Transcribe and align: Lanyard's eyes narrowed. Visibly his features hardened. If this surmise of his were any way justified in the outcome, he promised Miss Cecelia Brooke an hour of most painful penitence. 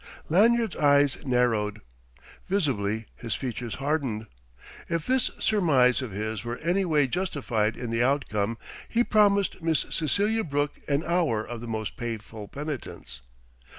Lanyard's 0.29 0.75
eyes 0.75 1.23
narrowed. 1.27 1.79
Visibly 2.49 3.05
his 3.17 3.35
features 3.35 3.75
hardened. 3.75 4.25
If 4.89 5.05
this 5.05 5.29
surmise 5.37 6.01
of 6.01 6.09
his 6.09 6.43
were 6.43 6.57
any 6.57 6.85
way 6.85 7.05
justified 7.05 7.77
in 7.77 7.91
the 7.91 8.01
outcome, 8.01 8.57
he 8.89 9.03
promised 9.03 9.61
Miss 9.61 9.85
Cecelia 9.91 10.43
Brooke 10.43 10.79
an 10.87 11.03
hour 11.03 11.45
of 11.45 11.61
most 11.69 11.97
painful 11.97 12.47
penitence. 12.47 13.21